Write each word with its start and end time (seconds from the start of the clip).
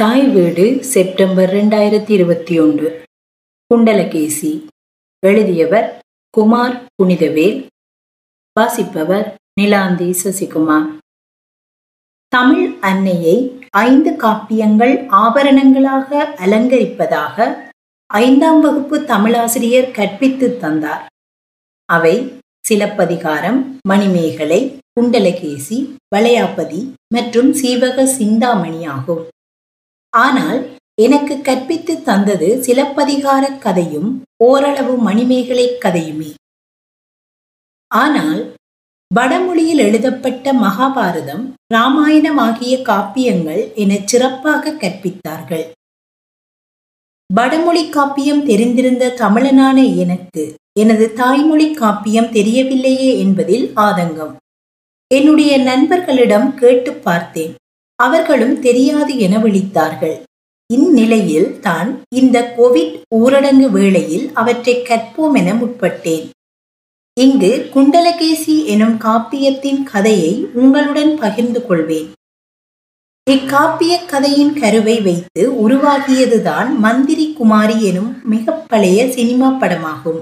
தாய் 0.00 0.28
வீடு 0.28 0.84
செப்டம்பர் 0.84 1.54
ரெண்டாயிரத்தி 1.54 2.10
இருபத்தி 2.10 2.60
ஒன்று. 2.60 3.02
குண்டலகேசி. 3.74 4.66
எழுதியவர் 5.26 5.98
குமார் 6.30 6.84
புனிதவேல். 7.02 7.66
வாசிப்பவர் 8.52 9.34
நிலாந்தி 9.60 10.14
சசிகுமார். 10.24 10.88
தமிழ் 12.28 12.78
அன்னையை 12.80 13.58
ஐந்து 13.70 14.10
காப்பியங்கள் 14.10 15.06
ஆபரணங்களாக 15.08 16.34
அலங்கரிப்பதாக 16.36 17.54
ஐந்தாம் 18.06 18.60
வகுப்பு 18.60 19.04
தமிழாசிரியர் 19.04 19.90
கற்பித்து 19.90 20.56
தந்தார். 20.56 21.06
அவை 21.84 22.32
சிலப்பதிகாரம் 22.66 23.78
மணிமேகலை 23.88 24.78
குண்டலகேசி 25.00 25.96
வளையாபதி 26.16 26.92
மற்றும் 27.14 27.52
சீவக 27.52 28.06
சிந்தாமணி 28.06 28.84
ஆகும். 28.84 29.29
ஆனால் 30.12 30.60
எனக்கு 31.02 31.40
கற்பித்து 31.40 32.02
தந்தது 32.02 32.48
சிலப்பதிகார 32.62 33.58
கதையும் 33.58 34.24
ஓரளவு 34.36 34.96
மணிமேகலை 34.96 35.66
கதையுமே. 35.80 36.30
ஆனால் 37.90 38.54
வடமொழியில் 39.14 39.78
எழுதப்பட்ட 39.78 40.52
மகாபாரதம் 40.52 41.44
ராமாயணம் 41.74 42.36
ஆகிய 42.36 42.78
காப்பியங்கள் 42.78 43.74
என 43.74 43.98
சிறப்பாக 44.04 44.72
கற்பித்தார்கள். 44.72 45.64
வடமொழி 47.34 47.82
காப்பியம் 47.90 48.42
தெரிந்திருந்த 48.42 49.14
தமிழனான 49.18 49.96
எனக்கு 49.96 50.44
எனது 50.72 51.12
தாய்மொழி 51.12 51.68
காப்பியம் 51.74 52.30
தெரியவில்லையே 52.30 53.18
என்பதில் 53.18 53.66
ஆதங்கம். 53.76 54.34
என்னுடைய 55.06 55.58
நண்பர்களிடம் 55.58 56.54
கேட்டு 56.54 56.92
பார்த்தேன். 56.92 57.54
அவர்களும் 58.06 58.56
தெரியாது 58.60 59.14
என 59.26 59.36
விழித்தார்கள். 59.38 60.18
இந்நிலையில் 60.70 61.48
தான் 61.60 61.88
இந்த 62.14 62.36
கோவிட் 62.56 62.94
ஊரடங்கு 63.16 63.68
வேளையில் 63.70 64.26
அவற்றை 64.34 64.74
கற்போம் 64.88 65.36
என 65.40 65.54
முற்பட்டேன். 65.54 66.26
இங்கு 67.16 67.50
குண்டலகேசி 67.74 68.54
எனும் 68.74 68.96
காப்பியத்தின் 69.04 69.82
கதையை 69.92 70.32
உங்களுடன் 70.52 71.12
பகிர்ந்து 71.18 71.60
கொள்வேன். 71.66 72.08
இக்காப்பிய 73.30 73.94
கதையின் 74.06 74.54
கருவை 74.60 74.94
வைத்து 75.00 75.42
உருவாகியதுதான் 75.64 76.68
மந்திரி 76.84 77.26
குமாரி 77.32 77.76
எனும் 77.84 78.12
மிக 78.24 78.54
பழைய 78.66 79.00
சினிமா 79.16 79.48
படமாகும். 79.60 80.20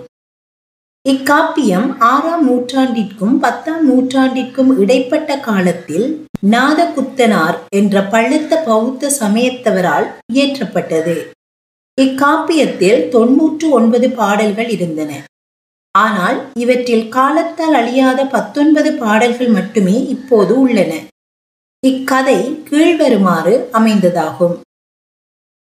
இக்காப்பியம் 1.05 1.89
ஆறாம் 2.13 2.43
நூற்றாண்டிற்கும் 2.49 3.37
பத்தாம் 3.45 3.85
நூற்றாண்டிற்கும் 3.91 4.73
இடைப்பட்ட 4.79 5.39
காலத்தில் 5.49 6.09
நாதகுத்தனார் 6.47 7.57
என்ற 7.69 8.03
பழுத்த 8.03 8.57
பௌத்த 8.57 9.11
சமயத்தவரால் 9.21 10.07
இயற்றப்பட்டது. 10.33 11.17
இக்காப்பியத்தில் 12.01 13.09
தொன்னூற்று 13.09 13.71
ஒன்பது 13.71 14.11
பாடல்கள் 14.11 14.69
இருந்தன. 14.69 15.25
ஆனால் 15.95 16.51
இவற்றில் 16.55 17.09
காலத்தால் 17.09 17.75
அழியாத 17.75 18.25
பத்தொன்பது 18.25 18.93
பாடல்கள் 18.93 19.49
மட்டுமே 19.49 20.07
இப்போது 20.07 20.61
உள்ளன. 20.61 20.93
இக்கதை 21.87 22.39
கீழ்வருமாறு 22.71 23.69
அமைந்ததாகும். 23.73 24.57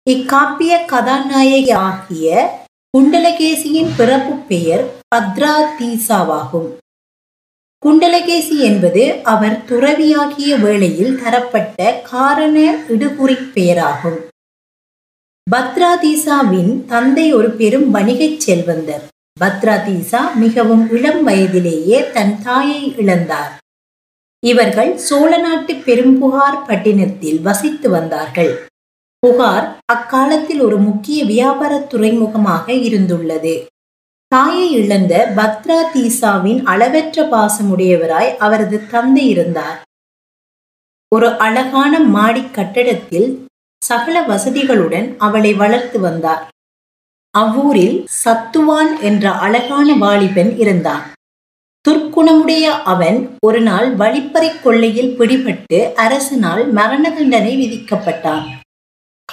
இக்காப்பிய 0.09 0.85
கதாநாயகி 0.85 1.71
ஆகிய 1.71 2.53
குண்டலகேசியின் 2.97 3.91
பிறப்பு 3.97 4.33
பெயர் 4.33 4.83
பத்ரா 5.15 5.55
தீசாவாகும் 5.79 6.69
குண்டலகேசி 7.85 8.57
என்பது 8.59 9.23
அவர் 9.23 9.65
துறவியாகிய 9.65 10.57
வேளையில் 10.57 11.19
தரப்பட்ட 11.23 12.01
காரண 12.03 12.77
இடுகுறி 12.89 13.35
பெயராகும். 13.53 14.17
பத்ராதீசாவின் 15.51 16.85
தந்தை 16.85 17.33
ஒரு 17.33 17.49
பெரும் 17.49 17.93
வணிகச் 17.93 18.39
செல்வந்தர். 18.39 19.03
பத்ராதீசா 19.39 20.33
மிகவும் 20.35 20.91
இளம் 20.91 21.23
வயதிலேயே 21.23 22.11
தன் 22.11 22.43
தாயை 22.43 22.93
இழந்தார். 22.97 23.53
இவர்கள் 24.39 24.97
சோழ 24.97 25.37
நாட்டு 25.37 25.73
பெரும்புகார் 25.73 26.65
பட்டினத்தில் 26.67 27.41
வசித்து 27.41 27.89
வந்தார்கள். 27.89 28.53
புகார் 29.19 29.77
அக்காலத்தில் 29.85 30.61
ஒரு 30.61 30.77
முக்கிய 30.77 31.23
வியாபார 31.23 31.77
துறைமுகமாக 31.77 32.71
இருந்துள்ளது. 32.71 33.65
தாயை 34.35 34.71
இழந்த 34.71 35.33
பத்ரா 35.35 35.77
தீசாவின் 35.93 36.63
அளவற்ற 36.63 37.23
பாசமுடையவராய் 37.23 38.35
அவரது 38.35 38.87
தந்தை 38.87 39.29
இருந்தார். 39.29 39.81
ஒரு 41.15 41.37
அழகான 41.37 41.99
மாடி 41.99 42.43
கட்டடத்தில் 42.51 43.47
சகல 43.83 44.25
வசதிகளுடன் 44.27 45.17
அவளை 45.17 45.53
வளர்த்து 45.53 45.99
வந்தார். 45.99 46.47
அவ்வூரில் 47.31 48.05
சத்துவான் 48.23 49.01
என்ற 49.01 49.31
அழகான 49.31 49.93
வாலிபன் 49.93 50.57
இருந்தான். 50.57 51.05
துர்க்குணமுடைய 51.89 52.65
அவன் 52.83 53.37
ஒரு 53.45 53.61
நாள் 53.61 53.95
வழிப்பறை 53.95 54.61
கொள்ளையில் 54.61 55.19
பிடிபட்டு 55.19 55.79
அரசனால் 55.95 56.71
மரண 56.71 57.11
தண்டனை 57.11 57.55
விதிக்கப்பட்டான். 57.61 58.45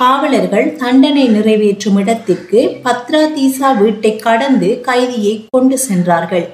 காவலர்கள் 0.02 0.76
தண்டனை 0.76 1.28
நிறைவேற்றும் 1.28 1.96
இடத்திற்கு 1.96 2.80
பத்ராதீசா 2.84 3.68
வீட்டை 3.80 4.16
கடந்து 4.16 4.80
கைதியை 4.86 5.46
கொண்டு 5.50 5.78
சென்றார்கள். 5.78 6.46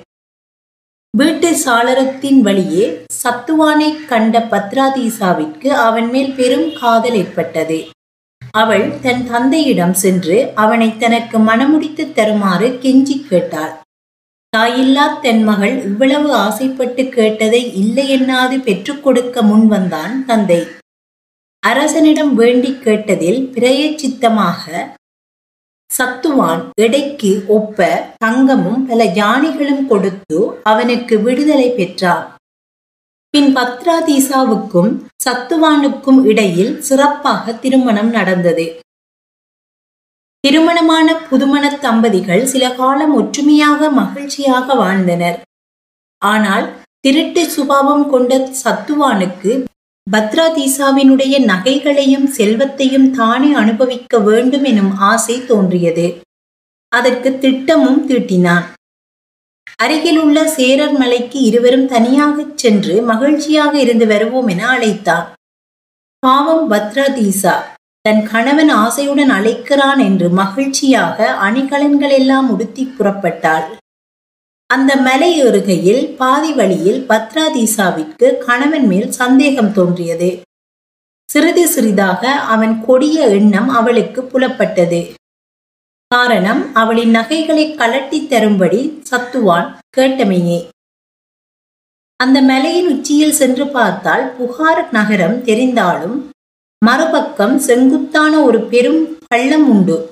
வீட்டு 1.16 1.50
சாளரத்தின் 1.64 2.41
வழியே 2.41 3.06
சத்துவானை 3.22 4.06
கண்ட 4.06 4.38
பத்ராதீசாவிற்கு 4.50 5.69
அவன் 5.69 6.10
மேல் 6.10 6.32
பெரும் 6.32 6.72
காதல் 6.81 7.14
ஏற்பட்டது. 7.14 7.78
அவள் 8.50 9.00
தன் 9.00 9.25
தந்தையிடம் 9.31 9.94
சென்று 9.94 10.53
அவனை 10.54 10.97
தனக்கு 10.97 11.38
மனமுடித்து 11.38 12.12
தருமாறு 12.12 12.69
கெஞ்சி 12.82 13.16
கேட்டாள். 13.28 13.72
தாயில்லா 14.56 15.20
தென் 15.20 15.44
மகள் 15.44 15.76
இவ்வளவு 15.84 16.32
ஆசைப்பட்டு 16.32 17.04
கேட்டதை 17.08 17.62
இல்லை 17.75 18.08
பெற்றுக் 18.64 19.03
கொடுக்க 19.04 19.42
முன் 19.42 19.66
வந்தான் 19.66 20.26
தந்தை. 20.26 20.60
அரசனிடம் 21.70 22.32
வேண்டி 22.34 22.70
கேட்டதில் 22.84 23.40
பிரயச்சித்தமாக 23.54 24.64
சத்துவான் 25.90 26.62
எடைக்கு 26.80 27.30
ஒப்ப 27.46 27.86
தங்கமும் 28.24 28.80
பல 28.86 29.04
யானைகளும் 29.04 29.86
கொடுத்து 29.86 30.38
அவனுக்கு 30.62 31.14
விடுதலை 31.22 31.68
பெற்றான். 31.70 32.26
பின் 33.34 33.50
பத்ராதீசாவுக்கும் 33.56 34.90
சத்துவானுக்கும் 35.24 36.20
இடையில் 36.24 36.80
சிறப்பாக 36.80 37.52
திருமணம் 37.52 38.10
நடந்தது. 38.10 38.66
திருமணமான 40.44 41.08
புதுமண 41.30 41.64
தம்பதிகள் 41.78 42.44
சில 42.44 42.64
காலம் 42.74 43.14
ஒற்றுமையாக 43.14 43.90
மகிழ்ச்சியாக 43.90 44.74
வாழ்ந்தனர். 44.74 45.38
ஆனால் 46.22 46.66
திருட்டு 47.00 47.42
சுபாவம் 47.56 48.06
கொண்ட 48.10 48.38
சத்துவானுக்கு 48.64 49.52
பத்ராதீசாவினுடைய 50.12 51.34
நகைகளையும் 51.44 52.26
செல்வத்தையும் 52.26 53.10
தானே 53.10 53.52
அனுபவிக்க 53.52 54.19
வேண்டும் 54.19 54.64
எனும் 54.64 54.92
ஆசை 54.96 55.44
தோன்றியது. 55.44 56.20
அதற்கு 56.88 57.38
திட்டமும் 57.38 58.08
தீட்டினான். 58.08 58.66
அருகிலுள்ள 59.76 60.46
சேரர் 60.48 60.92
மலைக்கு 60.92 61.41
இருவரும் 61.41 61.88
தனியாகச் 61.88 62.58
சென்று 62.58 63.02
மகிழ்ச்சியாக 63.02 63.78
இருந்து 63.78 64.06
வருவோம் 64.06 64.46
என 64.46 64.69
அழைத்தான் 64.69 65.26
பாவம் 66.19 66.70
பத்ராதீசா 66.70 67.56
தன் 68.00 68.22
கணவன் 68.32 68.72
ஆசையுடன் 68.72 69.32
அழைக்கிறான் 69.38 69.98
என்று 69.98 70.28
மகிழ்ச்சியாக 70.28 71.36
அணிகலன்கள் 71.46 72.10
எல்லாம் 72.10 72.50
உடுத்தி 72.50 72.92
புறப்பட்டாள். 72.98 73.69
அந்த 74.74 74.96
மலையேறுகையில் 74.96 76.14
பாதி 76.16 76.52
வழியில் 76.52 77.06
பத்ராதீசாவிற்கு 77.08 78.38
கணவன் 78.38 78.86
மேல் 78.86 79.10
சந்தேகம் 79.10 79.72
தோன்றியது. 79.72 80.40
சிறிது 81.30 81.68
சிறிதாக 81.68 82.32
அவன் 82.32 82.84
கொடிய 82.84 83.26
எண்ணம் 83.28 83.69
அவளுக்கு 83.69 84.22
புலப்பட்டது. 84.22 85.00
காரணம் 86.08 86.75
அவளின் 86.75 87.10
நகைகளை 87.10 87.75
கலட்டி 87.75 88.26
தரும்படி 88.26 89.02
சத்துவான் 89.10 89.78
கேட்டமையே. 89.96 90.69
அந்த 92.16 92.43
மலையின் 92.43 92.88
உச்சியில் 92.88 93.38
சென்று 93.40 93.66
பார்த்தால் 93.66 94.37
புகார் 94.37 94.93
நகரம் 94.93 95.44
தெரிந்தாலும் 95.44 96.16
மறுபக்கம் 96.87 97.58
செங்குத்தான 97.58 98.43
ஒரு 98.43 98.60
பெரும் 98.60 99.19
பள்ளம் 99.26 99.69
உண்டு. 99.69 100.10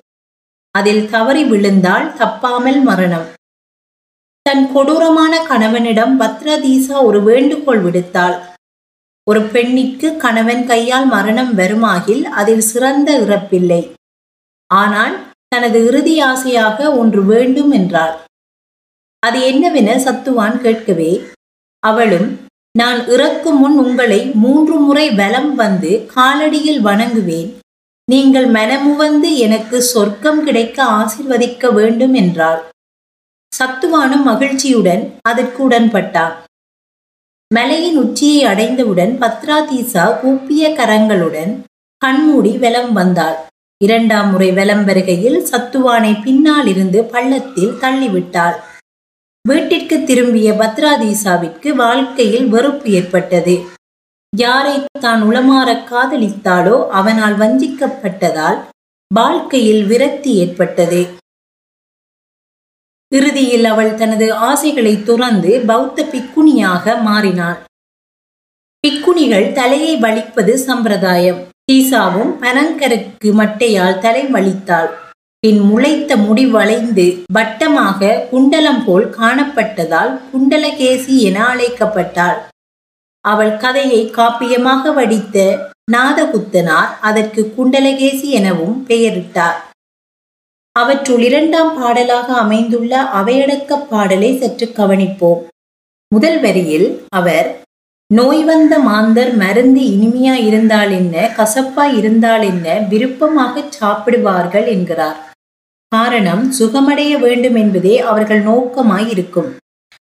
அதில் 0.71 1.11
தவறி 1.11 1.45
விழுந்தால் 1.45 2.13
தப்பாமல் 2.19 2.83
மரணம். 2.83 3.35
தன் 4.47 4.65
கொடூரமான 4.73 5.33
கணவனிடம் 5.49 6.13
பத்ரதீசா 6.21 6.97
ஒரு 7.07 7.21
வேண்டுகோள் 7.23 7.81
விடுத்தாள். 7.85 8.37
ஒரு 9.27 9.41
பெண்ணிற்கு 9.55 10.09
கணவன் 10.17 10.63
கையால் 10.67 11.07
மரணம் 11.15 11.51
வருமாகில் 11.55 12.25
அதில் 12.41 12.67
சிறந்த 12.69 13.09
இறப்பில்லை. 13.25 13.81
ஆனால் 14.71 15.15
தனது 15.49 15.79
இறுதி 15.89 16.15
ஆசையாக 16.21 16.79
ஒன்று 17.01 17.25
வேண்டும் 17.25 17.73
என்றாள். 17.73 18.15
அது 19.23 19.41
என்னவென 19.51 19.99
சத்துவான் 20.07 20.57
கேட்கவே 20.61 21.11
அவளும் 21.83 22.29
நான் 22.75 23.03
இறக்கும் 23.07 23.59
முன் 23.59 23.77
உங்களை 23.85 24.21
மூன்று 24.45 24.79
முறை 24.87 25.07
வலம் 25.15 25.53
வந்து 25.55 25.93
காலடியில் 26.15 26.81
வணங்குவேன். 26.89 27.51
நீங்கள் 28.09 28.49
மனமுவந்து 28.59 29.29
எனக்கு 29.49 29.77
சொர்க்கம் 29.93 30.43
கிடைக்க 30.45 30.79
ஆசிர்வதிக்க 30.99 31.73
வேண்டும் 31.73 32.15
என்றாள். 32.15 32.63
சத்துவானும் 33.59 34.23
மகிழ்ச்சியுடன் 34.23 35.03
அதற்கு 35.23 35.69
உடன்பட்டான். 35.69 36.35
மலையின் 37.55 37.97
உச்சியை 37.97 38.45
அடைந்தவுடன் 38.45 39.13
பத்ராதீசா 39.21 40.21
கூப்பிய 40.21 40.71
கரங்களுடன் 40.71 41.53
கண்மூடி 42.03 42.53
வெலம் 42.57 42.93
வந்தாள். 42.93 43.37
இரண்டாம் 43.85 44.31
முறை 44.31 44.51
வெலம் 44.53 44.85
வருகையில் 44.85 45.39
சத்துவானை 45.51 46.23
பின்னால் 46.23 46.67
இருந்து 46.67 47.05
பள்ளத்தில் 47.05 47.75
தள்ளிவிட்டாள். 47.81 48.57
வீட்டிற்கு 49.49 50.05
திரும்பிய 50.05 50.53
பத்ராதீசாவிற்கு 50.53 51.69
வாழ்க்கையில் 51.75 52.47
வெறுப்பு 52.49 52.91
ஏற்பட்டது. 52.91 53.55
யாரை 54.37 54.85
தான் 55.01 55.23
உளமாற 55.23 55.69
காதலித்தாளோ 55.91 56.77
அவனால் 56.91 57.37
வஞ்சிக்கப்பட்டதால் 57.37 58.59
வாழ்க்கையில் 59.15 59.85
விரக்தி 59.85 60.35
ஏற்பட்டது. 60.35 61.01
இறுதியில் 63.13 63.65
அவள் 63.65 63.95
தனது 63.95 64.33
ஆசைகளை 64.33 65.03
துறந்து 65.03 65.61
பௌத்த 65.61 66.05
பிக்குணியாக 66.13 67.03
மாறினாள். 67.03 67.59
பிக்குணிகள் 68.87 69.53
தலையை 69.53 69.97
வலிப்பது 69.97 70.59
சம்பிரதாயம். 70.59 71.41
சீசாவும் 71.71 72.33
பனங்கருக்கு 72.43 73.29
மட்டையால் 73.41 73.99
தலை 73.99 74.25
வலித்தாள். 74.27 74.91
பின் 75.39 75.61
முளைத்த 75.61 76.17
முடி 76.17 76.47
வளைந்து 76.47 77.07
வட்டமாக 77.33 78.29
குண்டலம் 78.31 78.85
போல் 78.85 79.07
காணப்பட்டதால் 79.19 80.13
குண்டலகேசி 80.33 81.17
என 81.19 81.45
அழைக்கப்பட்டாள். 81.55 82.39
அவள் 83.21 83.57
கதையை 83.57 84.11
காப்பியமாக 84.17 84.93
வடித்த 84.93 85.37
நாதகுத்தனார் 85.93 86.91
அதற்கு 87.01 87.55
குண்டலகேசி 87.57 88.29
எனவும் 88.39 88.87
பெயரிட்டார். 88.89 89.59
அவற்றுள் 90.77 91.19
இரண்டாம் 91.19 91.71
பாடலாக 91.79 92.29
அமைந்துள்ள 92.35 93.03
அவையடக்க 93.21 93.79
பாடலை 93.91 94.39
சற்று 94.39 94.67
கவனிப்போம். 94.79 95.41
முதல் 96.09 96.41
வரியில் 96.41 96.89
அவர் 97.09 97.49
நோய் 98.07 98.45
வந்த 98.45 98.79
மாந்தர் 98.79 99.33
மருந்து 99.37 99.81
இனிமையா 99.81 100.35
இருந்தால் 100.49 100.91
என்ன 100.91 101.31
கசப்பா 101.39 101.85
இருந்தால் 101.95 102.43
என்ன 102.43 102.79
விருப்பமாக 102.89 103.65
சாப்பிடுவார்கள் 103.79 104.67
என்கிறார். 104.67 105.19
காரணம் 105.89 106.45
சுகமடைய 106.59 107.19
வேண்டும் 107.19 107.55
என்பதே 107.55 107.99
அவர்கள் 108.01 108.43
நோக்கமாய் 108.43 109.09
இருக்கும் 109.09 109.51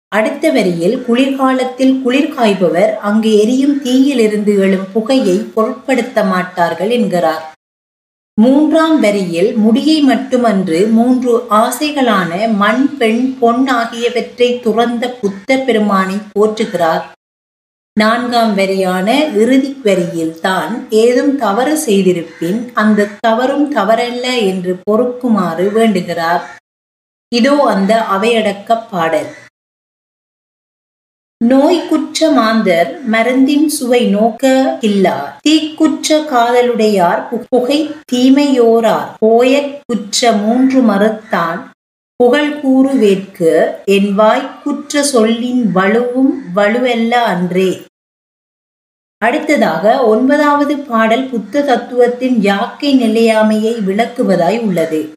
அடுத்த 0.07 0.45
வரியில் 0.51 1.03
குளிர்காலத்தில் 1.05 2.01
குளிர் 2.03 2.33
காய்பவர் 2.37 2.91
அங்கு 3.09 3.29
எரியும் 3.43 3.81
தீயிலிருந்து 3.81 4.53
எழும் 4.57 4.87
புகையை 4.93 5.37
பொருட்படுத்த 5.53 6.23
மாட்டார்கள் 6.23 6.89
என்கிறார். 6.89 7.43
மூன்றாம் 8.37 8.99
வரியில் 8.99 9.55
முடியை 9.55 10.01
மட்டுமன்று 10.01 10.87
மூன்று 10.87 11.31
ஆசைகளான 11.49 12.53
மண் 12.55 12.97
பெண் 12.97 13.37
பொன் 13.39 13.67
ஆகியவற்றை 13.67 14.59
துறந்த 14.59 15.09
புத்த 15.21 15.57
பெருமானை 15.57 16.15
போற்றுகிறார். 16.33 17.03
நான்காம் 17.99 18.57
வரியான 18.57 19.07
இறுதி 19.33 19.71
வரியில் 19.83 20.39
தான் 20.39 20.87
ஏதும் 20.89 21.37
தவறு 21.37 21.77
செய்திருப்பின் 21.77 22.71
அந்த 22.73 23.09
தவறும் 23.19 23.75
தவறல்ல 23.75 24.25
என்று 24.45 24.73
பொறுக்குமாறு 24.85 25.71
வேண்டுகிறார். 25.71 26.43
இதோ 27.35 27.55
அந்த 27.75 28.05
அவையடக்கப் 28.11 28.87
பாடல். 28.91 29.31
நோய் 31.43 31.87
குற்ற 31.87 32.31
மாந்தர் 32.31 33.09
மருந்தின் 33.11 33.65
சுவை 33.65 34.05
நோக்க 34.05 34.77
இல்லார் 34.81 35.31
தீக்குற்ற 35.49 36.17
காதலுடையார் 36.31 37.45
புகை 37.49 37.89
தீமையோரார். 38.11 39.07
போய 39.19 39.81
குற்ற 39.85 40.31
மூன்று 40.31 40.81
மறுத்தான் 40.81 41.59
புகழ் 42.15 42.59
கூறுவேற்கு 42.63 43.67
என் 43.85 44.03
என் 44.03 44.19
வாய்க்குற்ற 44.19 45.01
சொல்லின் 45.01 45.71
வலுவும் 45.75 46.33
வலுவல்ல 46.55 47.09
அன்றே. 47.09 47.81
அடுத்ததாக 49.17 50.05
ஒன்பதாவது 50.05 50.77
பாடல் 50.77 51.29
புத்த 51.29 51.61
தத்துவத்தின் 51.61 52.41
யாக்கை 52.41 52.91
நிலையாமையை 53.01 53.73
விளக்குவதாய் 53.87 54.59
உள்ளது. 54.59 55.11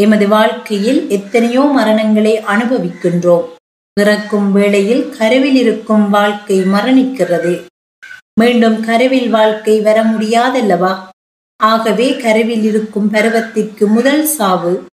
எமது 0.00 0.28
வாழ்க்கையில் 0.28 1.08
எத்தனையோ 1.08 1.72
மரணங்களை 1.78 2.40
அனுபவிக்கின்றோம். 2.46 3.48
பிறக்கும் 3.92 4.52
வேளையில் 4.52 5.16
கருவில் 5.16 5.54
இருக்கும் 5.54 6.10
வாழ்க்கை 6.10 6.58
மரணிக்கிறது. 6.60 7.64
மீண்டும் 8.40 8.84
கருவில் 8.84 9.28
வாழ்க்கை 9.28 9.80
வர 9.80 10.04
முடியாதல்லவா? 10.04 11.08
ஆகவே 11.56 12.16
கருவில் 12.16 12.62
இருக்கும் 12.62 13.12
பருவத்திற்கு 13.12 13.86
முதல் 13.86 14.26
சாவு 14.26 14.86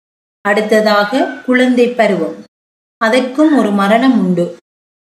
அடுத்ததாக 0.48 1.26
குழந்தை 1.46 1.88
பருவம். 1.88 2.34
அதற்கும் 2.96 3.58
ஒரு 3.58 3.70
மரணம் 3.70 4.26
உண்டு. 4.26 4.56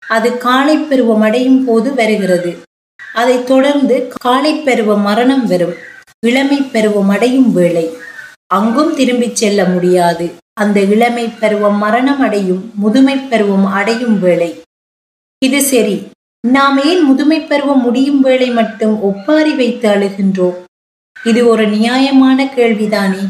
அது 0.08 0.36
காலை 0.36 0.76
பருவம் 0.76 1.20
அடையும் 1.20 1.64
போது 1.64 1.94
வருகிறது. 1.94 2.56
அதைத் 3.14 3.46
தொடர்ந்து 3.46 4.12
காலை 4.20 4.54
பருவ 4.54 4.98
மரணம் 4.98 5.46
வரும். 5.46 5.74
இளமை 6.26 6.62
பருவம் 6.62 7.08
அடையும் 7.08 7.52
வேளை. 7.52 7.90
அங்கும் 8.46 8.94
திரும்பிச் 8.94 9.36
செல்ல 9.36 9.64
முடியாது. 9.64 10.30
அந்த 10.62 10.78
இளமை 10.94 11.26
பருவம் 11.40 11.78
மரணம் 11.78 12.20
அடையும் 12.20 12.62
முதுமை 12.74 13.16
பருவம் 13.30 13.66
அடையும் 13.78 14.16
வேளை. 14.18 14.50
இது 15.42 15.60
சரி 15.62 15.96
நாம் 16.44 16.78
ஏன் 16.90 17.02
முதுமை 17.02 17.38
பருவம் 17.40 17.80
முடியும் 17.80 18.20
வேளை 18.20 18.48
மட்டும் 18.50 18.94
ஒப்பாரி 19.08 19.52
வைத்து 19.54 19.86
அழுகின்றோம்? 19.90 20.58
இது 21.16 21.40
ஒரு 21.46 21.64
நியாயமான 21.68 22.38
கேள்விதானே? 22.56 23.24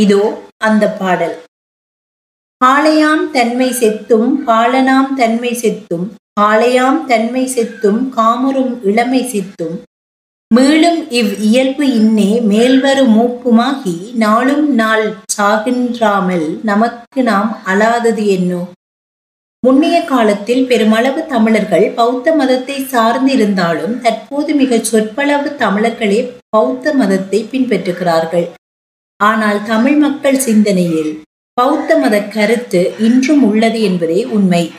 இதோ 0.00 0.22
அந்த 0.64 0.84
பாடல். 1.00 1.36
காளையாம் 2.60 3.24
தன்மை 3.30 3.70
செத்தும் 3.80 4.30
பாலனாம் 4.46 5.10
தன்மை 5.14 5.52
செத்தும் 5.62 6.06
காளையாம் 6.40 7.00
தன்மை 7.04 7.44
செத்தும் 7.54 8.00
காமரும் 8.16 8.72
இளமை 8.82 9.22
செத்தும் 9.32 9.76
மீளும் 10.54 11.06
இவ் 11.10 11.38
இயல்பு 11.38 11.86
இன்னே 11.86 12.40
மேல்வரு 12.48 13.02
மூப்புமாகி 13.06 14.14
நாளும் 14.14 14.74
நாள் 14.74 15.14
சாகின்றாமல் 15.36 16.60
நமக்கு 16.62 17.22
நாம் 17.22 17.62
அலாதது 17.66 18.26
என்னோ? 18.26 18.68
முன்னைய 19.66 20.04
காலத்தில் 20.04 20.66
பெருமளவு 20.66 21.26
தமிழர்கள் 21.26 21.90
பௌத்த 21.90 22.34
மதத்தை 22.34 22.86
சார்ந்து 22.86 23.32
இருந்தாலும் 23.32 24.00
தற்போது 24.00 24.54
மிகச் 24.54 24.84
சொற்பளவு 24.84 25.56
தமிழர்களே 25.56 26.32
பௌத்த 26.48 26.94
மதத்தை 26.94 27.48
பின்பற்றுகிறார்கள். 27.50 28.48
ஆனால் 29.16 29.64
தமிழ் 29.64 29.96
மக்கள் 29.96 30.38
சிந்தனையில் 30.38 31.22
பௌத்த 31.54 31.98
மத 31.98 32.22
கருத்து 32.22 32.94
இன்றும் 32.98 33.42
உள்ளது 33.42 33.82
என்பதே 33.82 34.24
உண்மை. 34.24 34.70